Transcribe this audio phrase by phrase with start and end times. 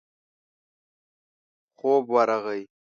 [1.77, 2.61] خوب ورغی.